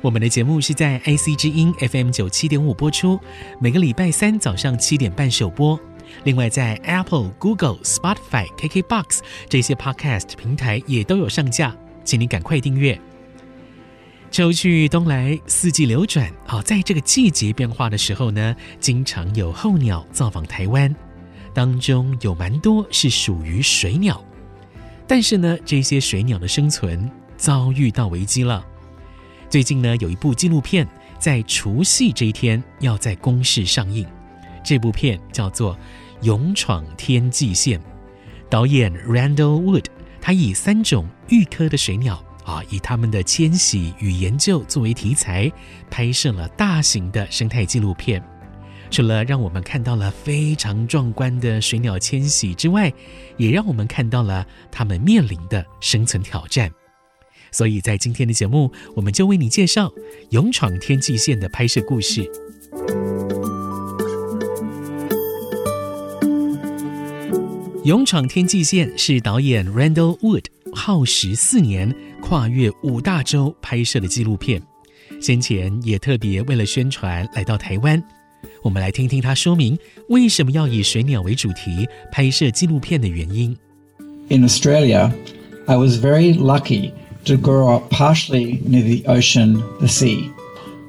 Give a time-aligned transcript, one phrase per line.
[0.00, 3.18] 我们的节目是在 IC 之音 FM 九七点五播出，
[3.60, 5.78] 每个礼拜三早上七点半首播。
[6.22, 12.98] 另外，在 Apple、Google、Spotify、KKBox 这些 Podcast 平台也都有上架，请你赶快订阅。
[14.30, 16.30] 秋去冬来，四季流转。
[16.46, 20.94] 好，在这个季节变化的时候呢，经常有候鸟造访台湾，
[21.52, 24.24] 当中有蛮多是属于水鸟。
[25.08, 28.64] 但是呢，这些水鸟的生存遭遇到危机了。
[29.48, 30.86] 最近呢，有一部纪录片
[31.18, 34.06] 在除夕这一天要在公视上映。
[34.62, 35.74] 这部片叫做
[36.20, 37.78] 《勇闯天际线》，
[38.50, 39.86] 导演 Randall Wood，
[40.20, 45.50] 他以三种预科的水鸟啊，以他们的迁徙与研究作为题材，
[45.88, 48.22] 拍摄了大型的生态纪录片。
[48.90, 52.92] 除了让我们看到了非常壮观的水鸟迁徙之外，
[53.38, 56.70] 也让我们看到了他们面临的生存挑战。
[57.50, 59.88] 所以在今天的节目，我们就为你介绍
[60.30, 62.22] 《勇闯天际线》的拍摄故事。
[67.84, 70.44] 《勇闯天际线》是导演 Randall Wood
[70.74, 74.62] 耗时四年、跨越五大洲拍摄的纪录片。
[75.22, 78.02] 先前也特别为了宣传来到台湾。
[78.62, 79.76] 我们来听听他说明
[80.10, 83.56] 为什么要以水鸟为主题拍摄纪录片的原因。
[84.28, 85.10] In Australia,
[85.66, 86.92] I was very lucky.
[87.24, 90.32] To grow up partially near the ocean, the sea.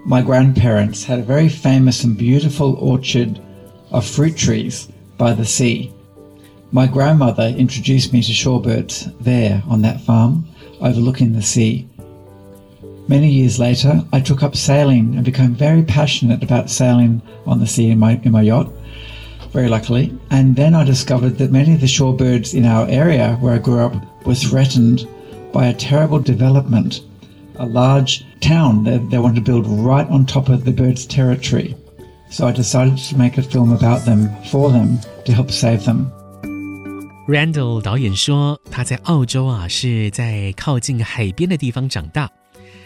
[0.06, 3.40] My grandparents had a very famous and beautiful orchard
[3.92, 4.88] of fruit trees
[5.18, 5.94] by the sea.
[6.72, 10.48] My grandmother introduced me to shorebirds there on that farm,
[10.82, 11.88] overlooking the sea.
[13.08, 17.68] Many years later, I took up sailing and became very passionate about sailing on the
[17.68, 18.72] sea in my, in my yacht,
[19.52, 20.16] very luckily.
[20.30, 23.80] And then I discovered that many of the shorebirds in our area where I grew
[23.80, 25.08] up were threatened
[25.52, 27.02] by a terrible development,
[27.58, 31.76] a large town that they want to build right on top of the birds' territory.
[32.30, 36.12] So I decided to make a film about them, for them, to help save them.
[37.28, 42.30] Randall 导演说，他在澳洲啊，是在靠近海边的地方长大。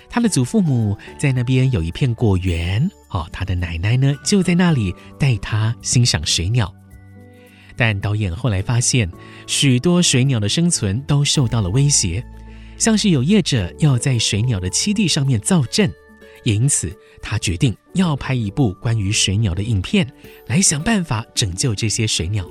[0.09, 6.73] 他的祖父母在那边有一片果园哦，他的奶奶呢就在那里带他欣赏水鸟。
[7.75, 9.09] 但导演后来发现，
[9.47, 12.23] 许多水鸟的生存都受到了威胁。
[12.77, 15.91] 像是有业者要在水鸟的栖地上面造镇，
[16.43, 16.91] 因此
[17.21, 20.07] 他决定要拍一部关于水鸟的影片，
[20.47, 22.45] 来想办法拯救这些水鸟。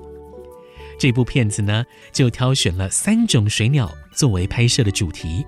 [0.99, 5.45] 这部片子呢，就挑选了三种水鸟作为拍摄的主题。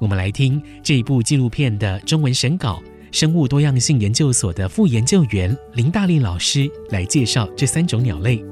[0.00, 2.82] 我们来听这部纪录片的中文审稿，
[3.12, 8.44] 生物多样性研究所的副研究员林大力老师来介绍这三种鸟类。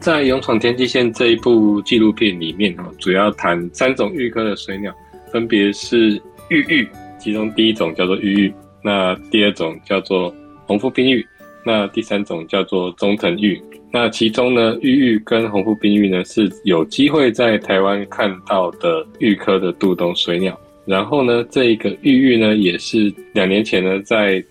[0.00, 4.94] 在《勇闯天际线》这一部纪录片里面，主要谈三种玉科的水鸟，
[5.32, 6.10] 分别是
[6.50, 6.88] 玉玉，
[7.18, 10.32] 其中第一种叫做玉玉，那第二种叫做
[10.66, 11.26] 红腹滨鷸，
[11.66, 13.60] 那第三种叫做中藤玉。
[13.90, 20.58] 那其中呢，玉玉跟红腹滨鷸呢是有机会在台湾看到的玉科的渡冬水鸟。
[20.86, 24.42] 然后呢，这一个玉玉呢，也是两年前呢在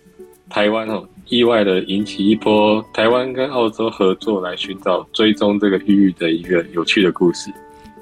[0.50, 1.08] 台湾哦。
[1.30, 7.52] 意外的引起一波台湾跟澳洲合作来寻找追踪这个玉鷸的一个有趣的故事。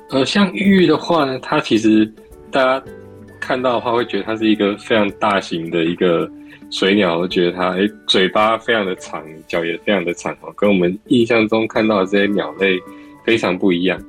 [0.10, 2.06] 呃，像玉鷸的话呢，它其实
[2.51, 2.86] 大家
[3.39, 6.30] 看到的话会觉得它是一个非常大型的一个
[6.72, 12.78] 水鸟，会觉得它诶嘴巴非常的长，脚也非常的长哦，跟我们印象中看到的这些鸟类
[13.24, 14.00] 非常不一样。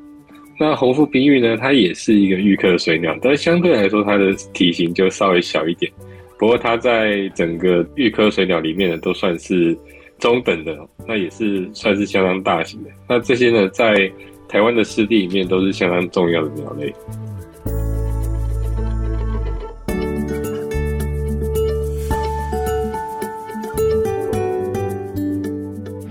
[0.58, 5.90] 那红腹滨鷸呢，它也是一个玉科的水鸟，但相对来说它的体型就稍微小一点。
[6.38, 9.76] 不过它在整个玉科水鸟里面呢，都算是
[10.18, 12.90] 中等的，那也是算是相当大型的。
[13.08, 14.10] 那这些呢，在
[14.46, 16.94] 台湾的湿地里面都是相当重要的鸟类。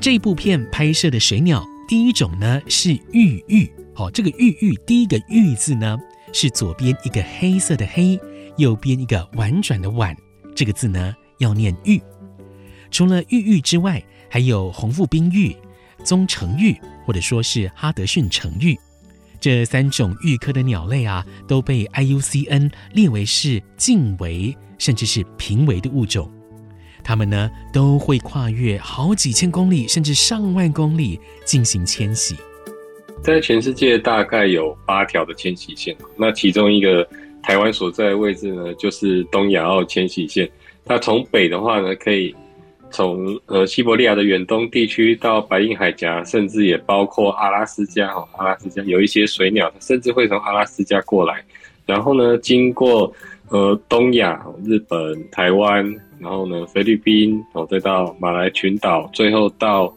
[0.02, 3.70] 这部片拍摄的水鸟，第一种呢是玉玉。
[3.94, 5.98] 好，这个玉玉第一个玉字呢
[6.34, 8.20] 是左边一个黑色的黑，
[8.58, 10.16] 右边一个婉转的婉，
[10.56, 12.02] 这个字呢要念玉。
[12.92, 15.56] 除了玉玉之外，还有红腹冰玉、
[16.04, 18.78] 棕橙玉，或者说是哈德逊橙玉。
[19.40, 26.32] 这三种玉科的鸟类啊，都被 IUCN 列为是近危甚至是濒危的物种。
[27.04, 32.36] 它们呢都会跨越好几千公里甚至上万公里进行迁徙。
[33.22, 37.08] 在全世界大概有八条的迁徙线，那其中一个
[37.46, 40.50] 台湾所在的位置呢，就是东亚奥迁徙线。
[40.84, 42.36] 它从北的话呢，可以。
[42.92, 51.44] 从呃西伯利亚的远东地区到白令海峡，甚至也包括阿拉斯加哈，阿拉斯加有一些水鸟，甚至会从阿拉斯加过来，
[51.86, 53.12] 然后呢，经过
[53.50, 55.84] 呃东亚、日本、台湾，
[56.20, 59.94] 然后呢菲律宾，哦再到马来群岛，最后到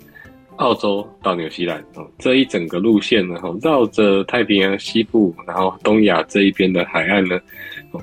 [0.59, 7.39] 澳洲到纽西兰哦，这一整个路线呢，绕着太平洋西部，然后东亚这一边的海岸呢。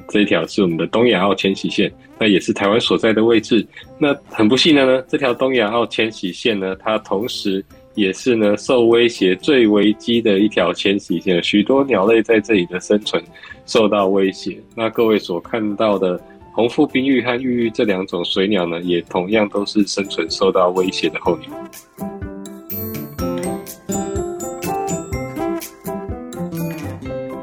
[0.09, 3.65] 这一条是我们的东亚澳迁徙线，那也是台湾所在的位置。
[3.99, 7.63] 那很不幸的呢，这条东亚澳迁徙线呢，它同时
[7.93, 13.21] 也是呢受威胁最危机的一条迁徙线，许多鸟类在这里的生存
[13.65, 14.57] 受到威胁。
[14.75, 16.19] 那各位所看到的
[16.53, 21.49] 红腹滨玉和玉玉这两种水鸟呢，也同样都是生存受到威胁的候鸟。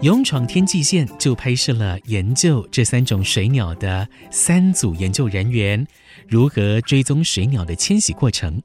[0.03, 5.87] 勇闯天际线就拍摄了研究这三种水鸟的三组研究人员
[6.27, 8.61] 如何追踪水鸟的迁徙过程。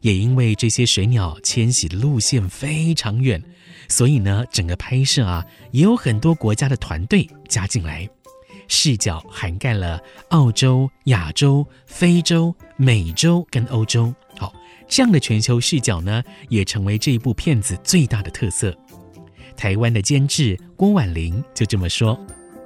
[0.00, 3.40] 也因为这些水鸟迁徙的路线非常远，
[3.88, 8.08] 所以呢，整个拍摄啊也有很多国家的团队加进来，
[8.66, 10.00] 视角涵盖了
[10.30, 14.12] 澳洲、亚洲、非洲、美洲跟欧洲。
[14.36, 14.52] 好，
[14.88, 18.76] 这样的全球视角呢，也成为这一部片子最大的特色。
[19.56, 22.18] 台湾的监制郭婉玲就这么说：“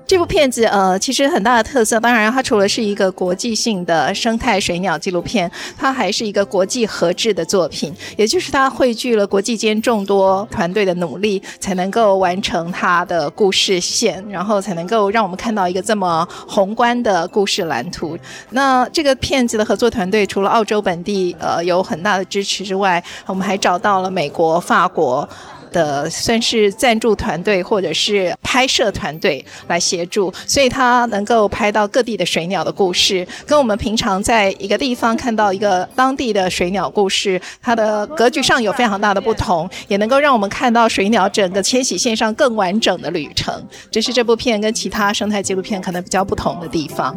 [0.09, 18.17] 这部片子，呃，其实很大的特色，当然它除了是一个国际性的生态水鸟纪录片，它还是一个国际合制的作品，也就是它汇聚了国际间众多团队的努力，才能够完成它的故事线，然后才能够让我们看到一个这么宏观的故事蓝图。
[18.49, 25.29] 那这个片子的合作团队，除了澳洲本地呃有很大的支持之外，我们还找到了美国、法国。”
[25.69, 43.67] 的算是赞助团队或者是拍摄团队来协助，所以他能够拍到各地的水鸟的故事，跟我们平常在一个地方看到一个当地的水鸟故事，它的格局上有非常大的不同，也能够让我们看到水鸟整个迁徙线上更完整的旅程。
[43.91, 47.17] 这是这部片跟其他生态纪录片可能比较不同的地方。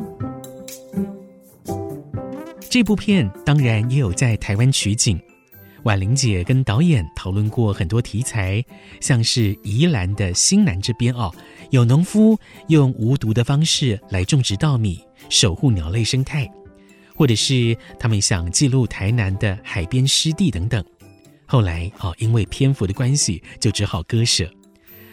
[2.70, 5.20] 这部片当然也有在台湾取景。
[5.84, 8.64] 婉玲姐跟导演讨论过很多题材，
[9.00, 11.34] 像是宜兰的新南这边哦，
[11.72, 12.38] 有农夫
[12.68, 16.48] 用无毒的方式来种植稻米，守护鸟类生态，
[17.16, 20.84] 或者是他们想记录台南的海边湿地等等。
[21.48, 24.50] 后来哦，因为篇幅的关系，就只好割舍。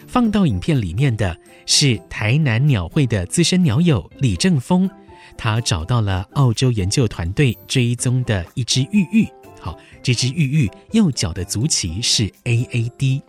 [0.07, 1.35] 放到影片里面的
[1.65, 4.89] 是台南鸟会的资深鸟友李正峰，
[5.35, 9.27] 他找到了澳洲研究团队追踪的一只玉玉。
[9.59, 13.21] 好，这只玉玉右脚的足旗是 A A D，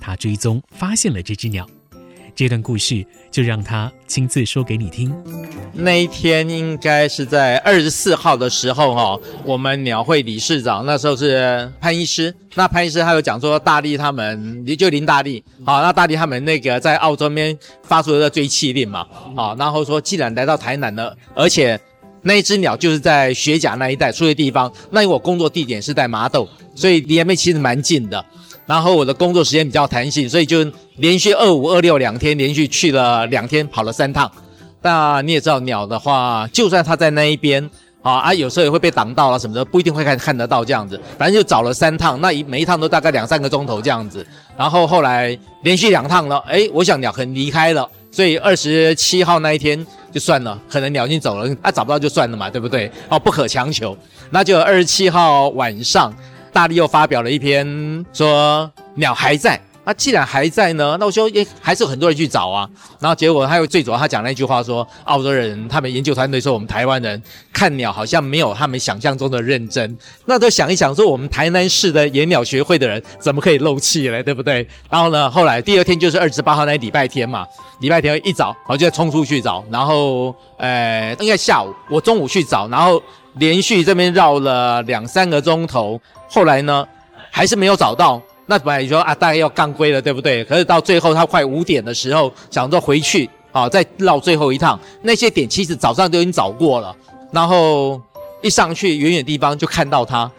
[0.00, 1.66] 他追踪发现了这只鸟。
[2.34, 5.12] 这段故事就让他亲自说给你听。
[5.72, 19.04] 那一天应该是在二十四号的时候，哈，我们鸟会理事长那时候是潘医师，那潘医师他有讲说大力他们，就林大力，好，那大力他们那个在澳洲那边发出了追缉令嘛，
[19.34, 21.80] 好，然后说既然来到台南了，而且。
[22.22, 28.24] 那一只鸟就是在雪甲那一带出的地方，那因为我工作地点是在麻豆，所以离那边其实蛮近的。
[28.66, 34.30] 然后我的工作时间比较弹性，所以就连续二五二六两天连续去了两天，跑了三趟。
[34.82, 37.70] 那你也知道鸟的话，就算它在那一边
[38.08, 41.00] 啊啊，有时候也会被挡到了什么的，不一定会看看得到这样子。
[41.18, 44.26] 反正就找了三趟，那一每一趟都大概两三个钟头这样子。
[44.56, 49.86] 然后后来连续两趟了，诶，我想鸟可能离开了，所以二十七号那一天。
[50.10, 52.90] 就算了，可能鸟已经走了，啊找不到就算了嘛，对不对？
[53.10, 53.94] 哦，不可强求。
[54.30, 56.10] 那就二十七号晚上，
[56.50, 59.60] 大力又发表了一篇说鸟还在。
[59.88, 62.68] 那既然还在呢，那我说也还是有很多人去找啊。
[63.00, 67.22] 然后结果他又最主要他讲了一句话说，澳洲人他们研究团队说我们台湾人
[67.54, 69.96] 看鸟好像没有他们想象中的认真。
[70.26, 74.68] 那都想一想说我们台南市的野鸟学会的人怎么可以漏气嘞，对不对？
[74.90, 77.46] 然后呢，后来第二天就是二十八号那礼拜天嘛，
[77.80, 83.02] 礼拜天一早我就在冲出去找，然后呃应该下午我中午去找，然后。
[83.34, 86.84] 连续这边绕了两三个钟头，后来呢
[87.30, 88.20] 还是没有找到。
[88.50, 90.42] 那本来你说啊，大概要干归了，对不对？
[90.44, 94.80] 可是到最后他快五点的时候，想说回去啊，再绕最后一趟。
[95.02, 96.96] 那些点其实早上都已经找过了，
[97.30, 98.00] 然后
[98.42, 100.30] 一上去远远地方就看到他。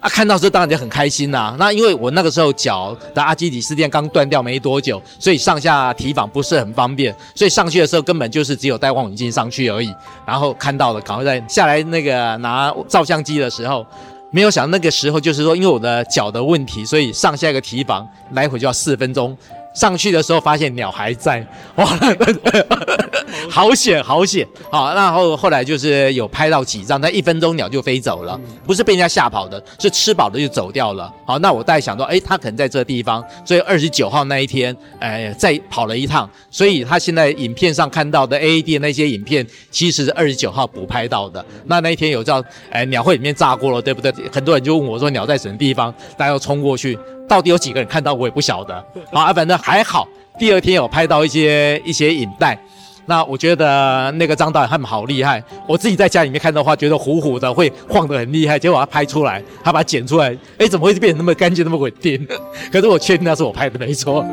[0.00, 9.90] 啊，看到时当然就很开心啦、那因为我那个时候脚的阿基里斯腱刚断掉没多久，所以上下提防不是很方便，所以上去的时候根本就是只有带望远镜上去而已。
[10.26, 13.86] 然后看到了，赶快在下来那个拿照相机的时候，
[14.34, 19.38] 没有想到那个时候就是说，因为我的脚的问题，所以上下一个提防来回就要四分钟。
[19.74, 21.44] 上去的时候发现鸟还在，
[21.76, 21.84] 哇，
[23.50, 24.46] 好险好险！
[24.70, 31.12] 好，然后后来就是有拍到几张，但一分钟鸟就飞走了，不是被人家吓跑的，是吃饱了就走掉了。
[31.26, 41.44] 好，那我大概想到，哎，他可能在这个地方，所以二十九号那一天，诶，再跑了一趟，所以他现在影片上看到的 AAD 的那些影片，其实是二十九号补拍到的。
[41.66, 44.12] 那那一天有叫，诶，鸟会里面炸过了，对不对？
[44.32, 45.92] 很多人就问我说，鸟在什么地方？
[46.16, 46.98] 大家要冲过去。
[47.28, 48.74] 到底有几个人看到我也不晓得，
[49.12, 50.06] 好啊，反正还好。
[50.38, 52.58] 第二天有拍到一些一些影带，
[53.06, 55.42] 那我觉得那个张导演他们好厉害。
[55.66, 62.26] 我自己在家里面看的话，觉得糊糊的会晃得很厉害，结果他拍出来，他把它剪出来，哎，怎么会变成那么干净、那么稳定？
[62.72, 64.24] 可是我确定那是我拍的，没错。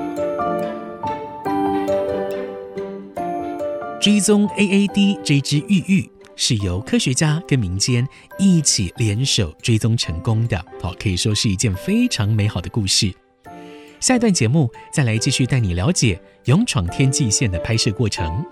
[4.02, 6.10] 追踪 AAD 这只玉玉。
[6.44, 8.04] 是由科学家跟民间
[8.40, 13.14] 一起联手追踪成功的，好，可以说是一件非常美好的故事。
[14.00, 18.44] 下一段节目再来继续带你了解勇闯天际线的拍摄过程。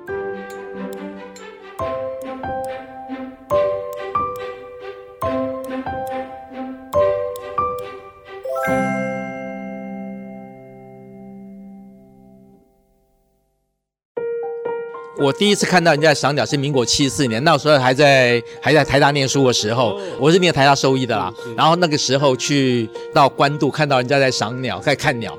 [15.30, 21.32] 我第一次看到人家赏鸟是民国七四年，那时候还在还在台大念书的时候，我是念台大兽医的啦。
[21.56, 25.38] 然后那个时候去到关渡，看到人家在赏鸟，在看鸟。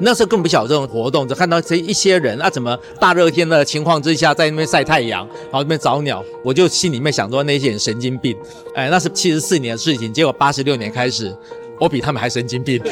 [0.00, 8.34] 那时候根本不晓得这种活动，只看到这一些人啊，怎么大热天的情况之下在那边晒太阳，然后那边找鸟，我就心里面想说那些人神经病。
[8.74, 11.30] 哎，那是七十四年的事情，结果八十六年开始，
[11.78, 12.80] 我比他们还神经病。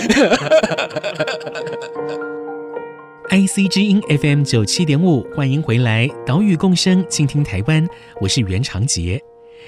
[3.35, 7.85] IC 之音 FM 九七点五，欢迎回来，岛屿共生，倾听台湾，
[8.21, 9.21] 我是袁长杰。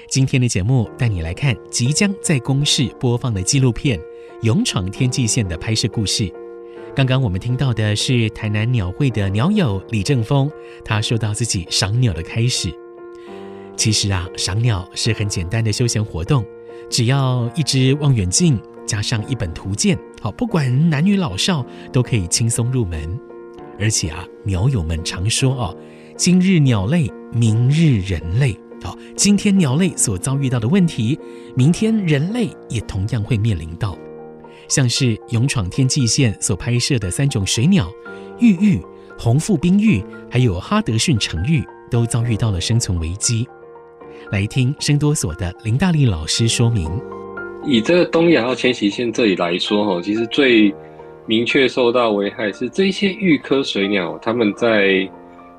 [0.07, 3.99] 今天的节目带你来看即将在公视播放的纪录片
[4.43, 6.31] 《勇闯天际线》的拍摄故事。
[6.95, 10.49] 刚刚我们听到的是台南鸟会的鸟友李正峰，
[10.85, 12.73] 他说到自己赏鸟的开始。
[13.75, 16.41] 其实啊，赏鸟是很简单的休闲活动，
[16.89, 23.19] 只要一支望远镜加上一本图鉴，好，不管男女老少都可以轻松入门。
[23.79, 25.77] 而且啊，鸟友们常说哦，
[26.15, 28.57] 今日鸟类，明日人类。
[28.83, 31.17] 好，今天鸟类所遭遇到的问题，
[31.55, 33.97] 明天人类也同样会面临到。
[34.67, 37.91] 像是《勇闯天际线》所拍摄的三种水鸟，
[38.39, 38.81] 玉玉、
[39.17, 43.47] 红腹冰玉，还有哈德逊成玉，都遭遇到了生存危机。
[44.31, 46.89] 来听声多所的林大力老师说明。
[47.65, 50.73] 以这个东亚号迁徙线这里来说，哈，其实最
[51.27, 55.07] 明确受到危害是这些玉科水鸟，他们在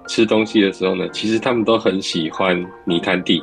[0.08, 3.42] 吃东西的时候呢，其实他们都很喜欢泥滩地，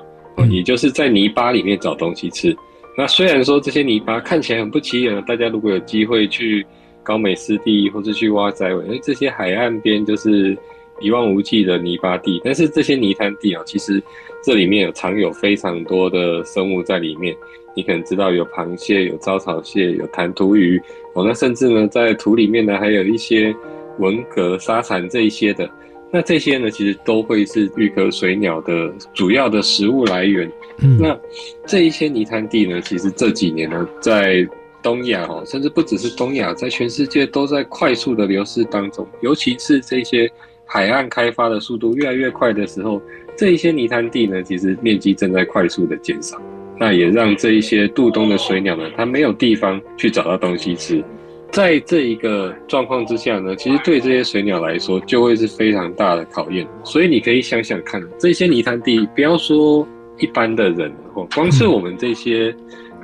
[0.49, 2.55] 也就是在泥巴里面找东西吃。
[2.97, 6.65] 那虽然说这些泥巴看起来很不起眼，大家如果有机会去
[7.03, 10.57] 高美湿地或是去挖仔尾，哎，这些海岸边就是
[10.99, 14.01] 一望无际的泥巴地，但是这些泥滩地啊，其实
[14.43, 17.35] 这里面有藏有非常多的生物在里面。
[17.77, 20.81] 你可能知道有螃蟹、有招潮蟹、有弹涂鱼
[21.15, 23.55] 哦，那甚至呢，在土里面呢还有一些
[23.97, 25.67] 文蛤、沙蚕这一些的。
[26.11, 30.49] 那这些呢，其实都会是玉壳水鸟的主要的食物来源。
[30.79, 31.17] 嗯，那
[31.65, 34.47] 这一些泥滩地呢，其实这几年呢，在
[34.81, 39.05] 东亚哦，甚至不只是东亚，在全世界都在快速的流失当中。
[39.21, 40.29] 尤其是这些
[40.65, 43.01] 海岸开发的速度越来越快的时候，
[43.35, 46.39] 这一些泥滩地呢，其实面积正在快速的减少。
[46.77, 51.03] 那也让这一些渡冬的水鸟呢，它没有地方去找到东西吃。
[51.51, 56.67] 在这一个状况之下呢，其实对这些水鸟来说，就会是非常大的考验。
[56.83, 59.87] 所以你可以想想看，这些泥滩地，不要说
[60.19, 60.91] 一般的人，
[61.33, 62.53] 光是我们这些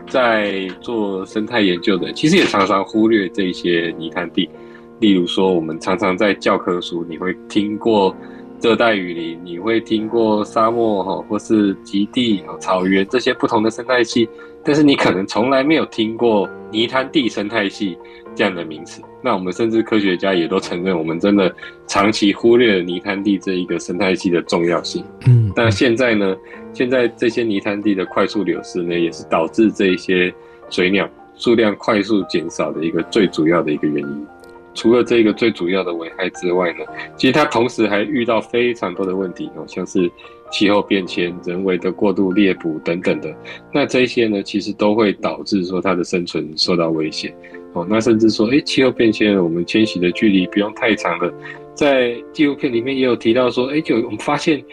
[0.08, 4.50] 在做生态研究的，其实也常常忽略这些泥滩地。
[5.00, 8.16] 例如说，我们常常在教科书你会听过。
[8.62, 14.30] 热带雨林，你会听过沙漠哈，或是极地、草原这些不同的生态系，
[14.64, 17.98] 但是你可能从来没有听过泥滩地生态系
[18.36, 19.02] 这样的名词。
[19.24, 21.52] 那我们甚至科学家也都承认，我们真的
[21.88, 25.04] 长期忽略了泥滩地这一个生态系的重要性。
[25.26, 26.36] 嗯，但现在呢，
[26.72, 30.32] 现在这些泥滩地的快速流失呢，也是导致这些
[30.70, 34.28] 水鸟数量快速减少的一个最主要的一个原因。
[34.74, 36.86] 除了这个最主要的危害之外呢，
[37.18, 40.10] 其实它同时还遇到非常多的问题哦，像是
[40.50, 43.34] 气候变迁、人为的过度猎捕等等的。
[43.74, 47.34] 那这些呢，其实都会导致说它的生存受到威胁
[47.74, 47.86] 哦。
[47.90, 51.34] 那甚至说，诶，气候变迁，我们迁徙的距离不用太长了。
[51.74, 54.64] 在纪录片里面也有提到说，诶，就我们发现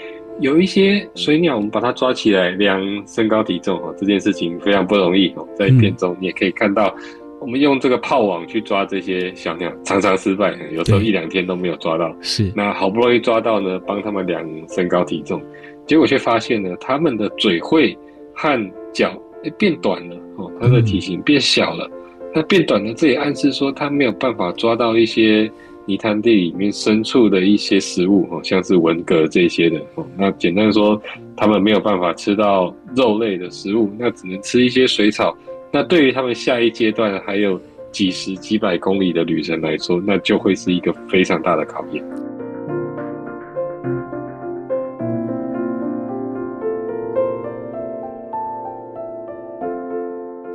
[0.41, 5.47] 有一些水鸟，我们把它抓起来量身高体重哦，这件事情非常不容易哦。
[5.57, 6.95] 在片中你也可以看到。
[7.41, 12.15] 我们用这个泡网去抓这些小鸟，常常失败，有时候一两天都没有抓到。
[12.21, 15.41] 是，那好不容易抓到呢，帮他们量身高体重，
[15.87, 17.97] 结果却发现呢，他们的嘴喙
[18.35, 21.89] 和脚诶变短了哦，它的体型变小了。
[21.93, 25.51] 嗯、那变短了，这也暗示说它没有办法抓到一些
[25.87, 30.05] 泥潭地里面深处的一些食物哦，像是文蛤这些的哦。
[30.17, 31.01] 那简单说，
[31.37, 35.37] 他们没有办法吃到肉类的食物，那只能吃一些水草。
[35.71, 37.61] 那对于他们下一阶段还有
[37.93, 42.03] 几十几百公里的旅程来说，那就会是一个非常大的考验。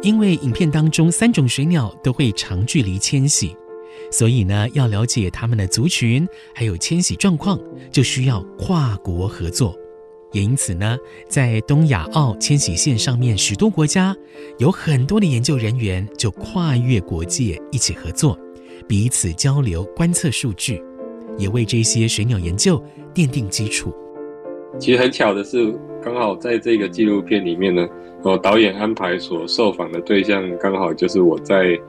[0.02, 3.56] 因为影片当中三种水鸟都会长距离迁徙，
[4.12, 7.58] 所以呢，要了解它们的族群还有迁徙状况，
[7.90, 9.78] 就需要跨国合作。
[10.34, 10.98] 也因此呢，
[11.30, 14.16] 在东亚澳迁徙线上面，许多国家
[14.58, 18.38] 有很多的研究人员就跨越国界一起合作，
[18.88, 20.84] 彼此交流观测数据，
[21.38, 23.94] 也为这些水鸟研究奠定基础。
[24.80, 25.72] 其实很巧的是，
[26.04, 27.88] 刚好在这个纪录片里面呢，
[28.24, 31.80] 我，导演安排所受访的对象刚好就是我在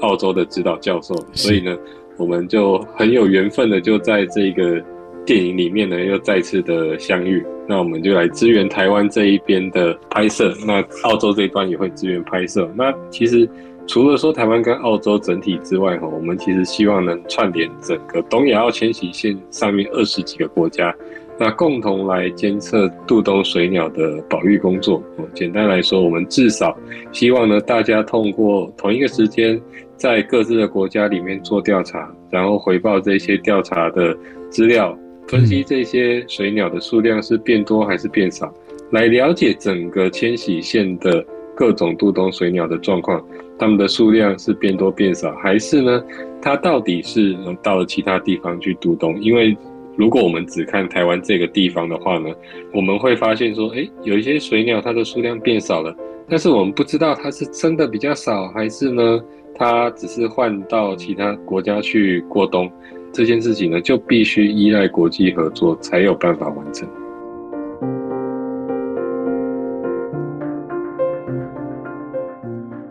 [0.00, 1.74] 澳洲的指导教授，所以呢，
[2.18, 4.84] 我们就很有缘分的就在这个。
[5.26, 12.70] 电影里面呢，又再次的相遇，那我们就来支援台湾这一边的拍摄，那澳洲这一端也会支援拍摄。
[12.76, 13.48] 那其实
[13.86, 20.94] 除了说台湾跟澳洲整体之外，哈，我们其实希望能串联整个东亚澳迁徙线上面二十几个国家，
[21.38, 25.02] 那共同来监测渡冬水鸟的保育工作。
[25.32, 26.76] 简单来说，我们至少
[27.12, 29.58] 希望呢，大家通过同一个时间，
[29.96, 34.14] 在各自的国家里面做调查，然后回报这些调查的
[34.50, 34.94] 资料。
[35.26, 38.52] 分析这些水鸟的数量是变多还是变少，
[38.90, 41.24] 来了解整个迁徙线的
[41.56, 43.24] 各种渡冬水鸟的状况，
[43.58, 46.04] 它们的数量是变多变少，还是呢，
[46.42, 49.20] 它到底是到了其他地方去渡冬？
[49.22, 49.56] 因为
[49.96, 52.28] 如果我们只看台湾这个地方的话呢，
[52.72, 55.96] 我们会发现说，诶，有一些水鸟它的数量变少了，
[56.28, 59.20] 但是我们不知道它是真的比较少，还是呢，
[59.54, 62.70] 它只是换到其他国家去过冬。
[63.14, 66.88] 这件事情呢，就必须依赖国际合作才有办法完成。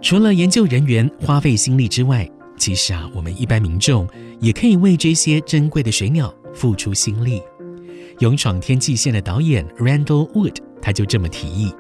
[0.02, 2.26] 除了研究人员花费心力之外，
[2.58, 4.08] 其实啊，我们一般民众
[4.40, 7.42] 也可以为这些珍贵的水鸟付出心力。
[8.20, 11.74] 勇闯天际线的导演 Randall Wood 他就这么提议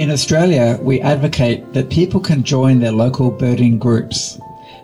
[0.00, 4.36] ：In Australia, we advocate that people can join their local birding groups.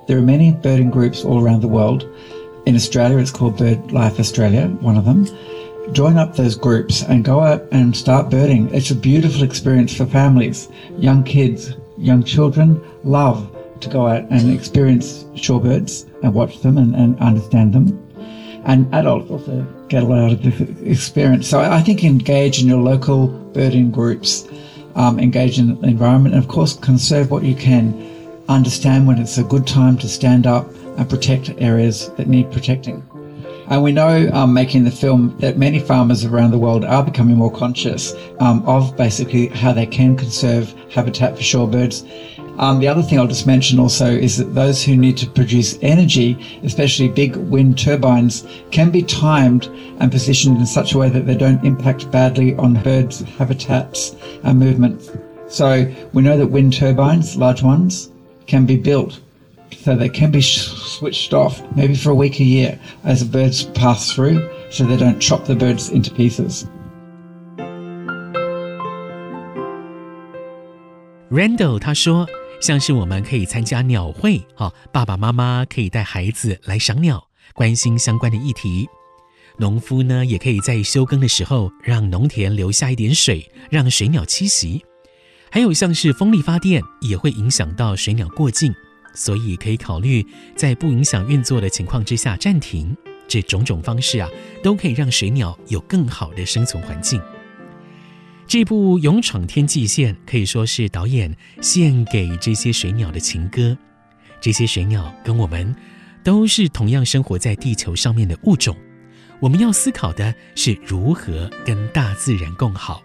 [0.06, 2.04] There are many birding groups all around the world.
[2.66, 5.26] In Australia, it's called BirdLife Australia, one of them.
[5.92, 8.72] Join up those groups and go out and start birding.
[8.74, 10.68] It's a beautiful experience for families.
[10.98, 13.48] Young kids, young children love
[13.80, 17.98] to go out and experience shorebirds and watch them and, and understand them.
[18.64, 21.48] And adults also get a lot out of this experience.
[21.48, 24.46] So I think engage in your local birding groups,
[24.96, 28.08] um, engage in the environment, and of course, conserve what you can.
[28.48, 30.68] Understand when it's a good time to stand up
[31.00, 33.02] and protect areas that need protecting.
[33.68, 37.36] And we know, um, making the film, that many farmers around the world are becoming
[37.36, 42.06] more conscious um, of basically how they can conserve habitat for shorebirds.
[42.58, 45.78] Um, the other thing I'll just mention also is that those who need to produce
[45.80, 49.66] energy, especially big wind turbines, can be timed
[50.00, 54.58] and positioned in such a way that they don't impact badly on birds' habitats and
[54.58, 55.10] movement.
[55.48, 58.10] So we know that wind turbines, large ones,
[58.46, 59.20] can be built
[59.76, 63.64] so they can be switched off maybe for a week a year as the birds
[63.74, 66.64] pass through so they don't chop the birds into pieces.
[71.30, 72.26] Randall 他说，
[72.60, 78.88] 像是我们可以参加鸟会，哈，爸爸妈妈可以带孩子来赏鸟，关心相关的议题。
[79.56, 84.84] 农夫呢，也可以在休耕的时候让农田留下一点水，让水鸟栖息。
[85.50, 88.74] 还有像是风力发电，也会影响到水鸟过境。
[89.14, 92.96] 所以可以考虑在不影响运作的情况之下暂停，
[93.28, 94.28] 这种种方式啊，
[94.62, 97.20] 都可以让水鸟有更好的生存环境。
[98.46, 103.76] 这部《勇闯天际线》可以说是导演献给这些水鸟的情歌。
[104.40, 105.74] 这些水鸟跟我们
[106.24, 108.76] 都是同样生活在地球上面的物种，
[109.38, 113.02] 我们要思考的是如何跟大自然共好。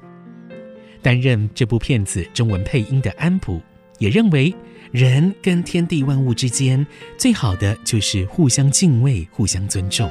[1.04, 3.62] 担任这部片子中文配音的安普
[4.00, 4.52] 也认为，
[4.92, 6.86] 人跟天地万物之间
[7.18, 10.10] 最好的就是互相敬畏、互相尊重。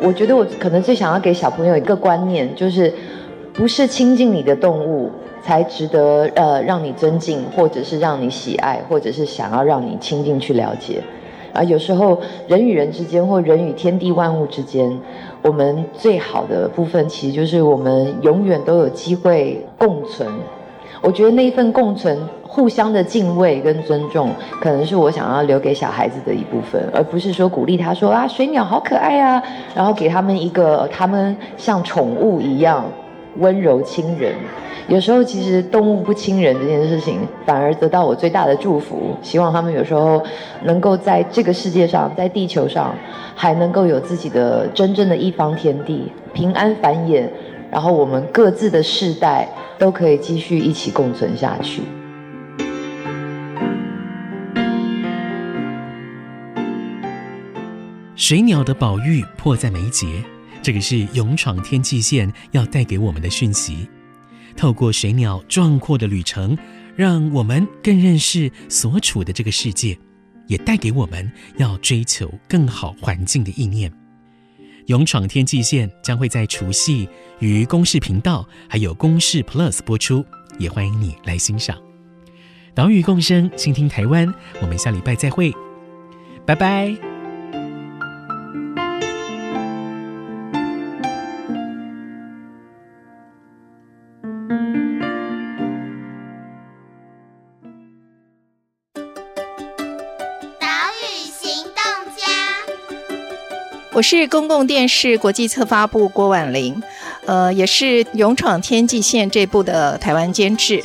[0.00, 2.92] 我觉得我可能最想要给小朋友一个观念，就是
[3.52, 5.10] 不是亲近你的动物
[5.42, 11.02] 才值得呃让你尊敬，或者是让你喜爱，或者是想要让你亲近去了解。
[11.52, 14.96] 啊，有时候人与人之间，或人与天地万物之间。
[15.42, 20.30] 我们最好的部分，其实就是我们永远都有机会共存。
[21.00, 24.30] 我觉得那一份共存、互相的敬畏跟尊重，
[24.60, 29.42] 可能是我想要留给小孩子的一部分，而不是说鼓励他说啊，水鸟好可爱啊，
[29.74, 32.84] 然后给他们一个他们像宠物一样
[33.36, 34.34] 温柔亲人。
[34.88, 39.14] 有时候，其实动物不亲人这件事情，反而得到我最大的祝福。
[39.20, 40.18] 希望他们有时候
[40.62, 42.94] 能够在这个世界上，在地球上，
[43.34, 47.24] 还能够有自己的真正的一方天地，平安繁衍，
[47.70, 49.46] 然后我们各自的世代
[49.78, 51.82] 都可以继续一起共存下去。
[58.16, 60.06] 水鸟的保育迫在眉睫，
[60.60, 63.88] 这个是勇闯天际线要带给我们的讯息。
[64.56, 66.58] 透过水鸟壮阔的旅程，
[66.96, 69.96] 让我们更认识所处的这个世界，
[70.48, 73.90] 也带给我们要追求更好环境的意念。
[74.88, 77.06] 勇闯天际线将会在除夕
[77.40, 80.24] 与公视频道还有公视 Plus 播出，
[80.58, 81.76] 也欢迎你来欣赏。
[82.74, 85.52] 岛屿共生，倾听台湾，我们下礼拜再会，
[86.46, 87.07] 拜拜。
[103.98, 106.80] 我是公共电视国际策发部郭婉玲，
[107.26, 110.80] 呃，也是《勇闯天际线》这部的台湾监制。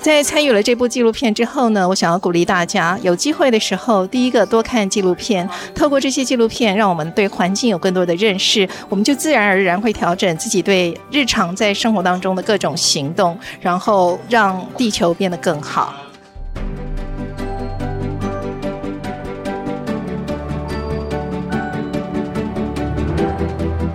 [0.00, 15.92] 在参与了这部纪录片之后呢，我想要鼓励大家，有机会的时候，第一个多看纪录片，透过这些纪录片，让我们对环境有更多的认识，我们就自然而然会调整自己对日常在生活当中的各种行动，然后让地球变得更好。